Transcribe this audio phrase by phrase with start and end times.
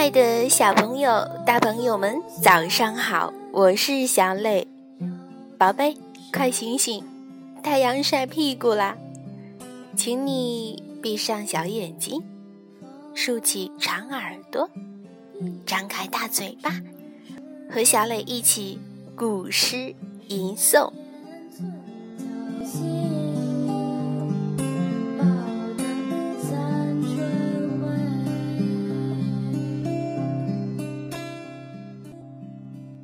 [0.00, 3.34] 爱的小朋友、大朋友们，早上好！
[3.52, 4.66] 我是小磊，
[5.58, 5.94] 宝贝，
[6.32, 7.04] 快醒醒，
[7.62, 8.96] 太阳晒屁股啦！
[9.94, 12.22] 请你闭上小眼睛，
[13.12, 14.70] 竖起长耳朵，
[15.66, 16.80] 张开大嘴巴，
[17.70, 18.78] 和小磊一起
[19.14, 19.94] 古诗
[20.28, 20.90] 吟诵。《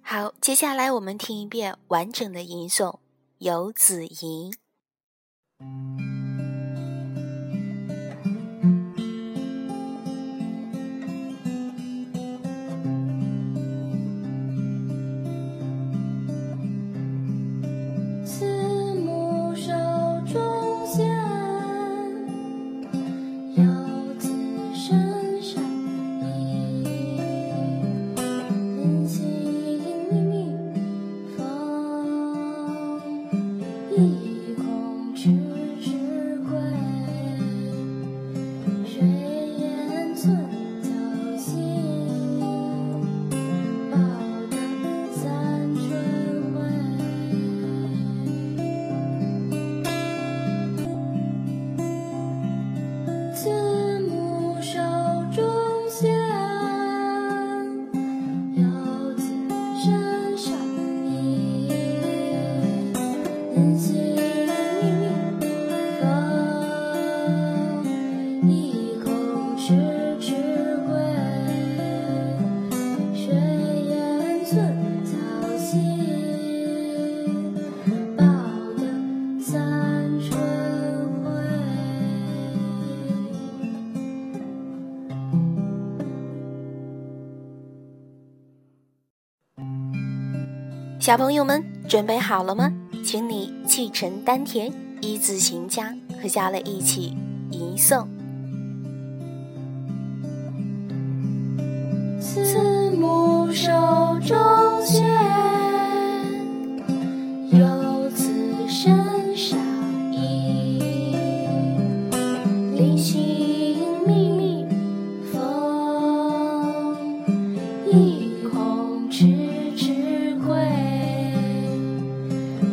[0.00, 2.92] 好，接下来我们听一遍完整的吟诵
[3.38, 4.50] 《游子吟》。
[91.08, 92.70] 小朋友们准备好了吗？
[93.02, 94.70] 请你气沉丹田，
[95.00, 97.16] 一字行腔，和小磊一起
[97.50, 98.06] 吟诵。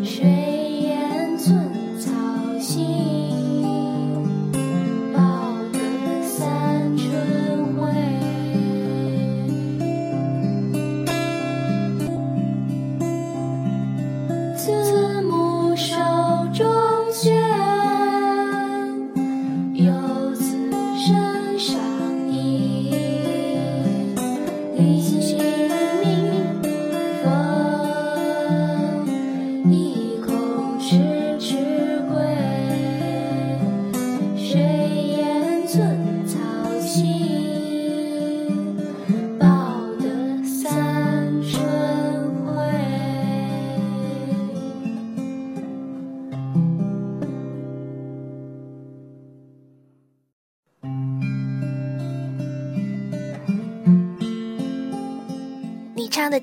[0.04, 0.45] 睡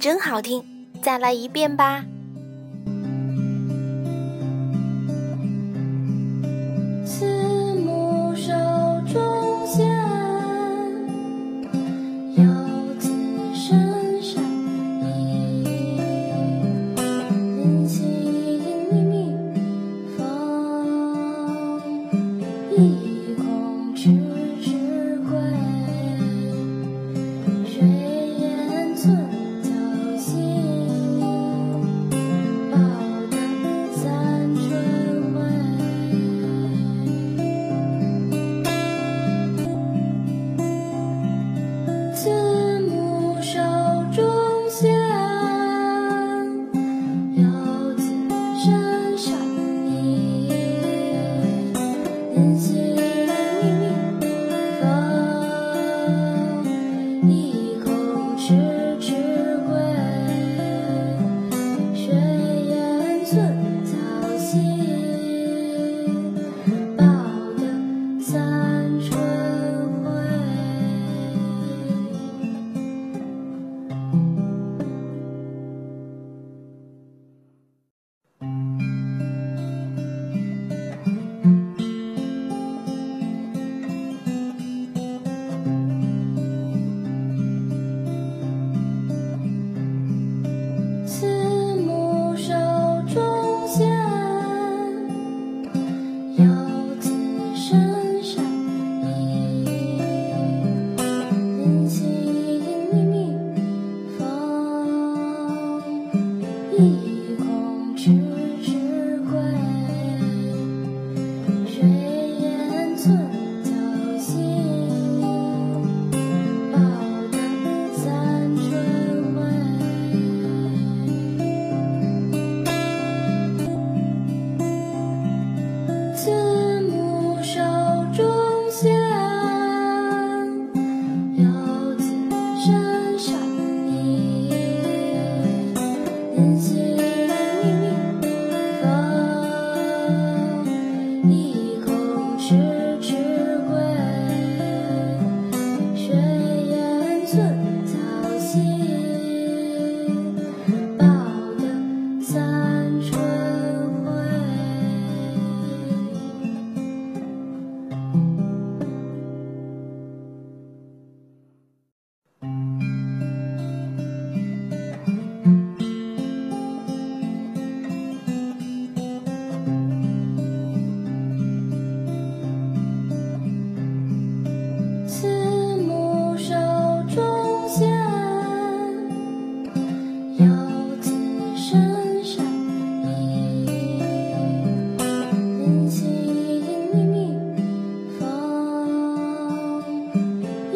[0.02, 0.64] 真好听，
[1.00, 2.04] 再来一遍吧。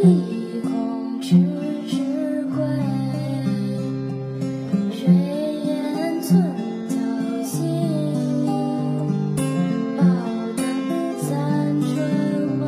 [0.03, 1.37] 意恐迟
[1.88, 2.59] 迟归
[4.93, 5.00] 谁
[5.65, 6.29] 言寸
[6.88, 6.95] 草
[7.43, 7.57] 心
[9.97, 10.03] 报
[10.57, 10.61] 得
[11.19, 11.88] 三春
[12.61, 12.65] 晖